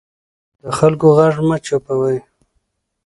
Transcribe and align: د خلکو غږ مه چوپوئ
د 0.61 0.63
خلکو 0.77 1.07
غږ 1.17 1.35
مه 1.47 1.57
چوپوئ 1.65 2.17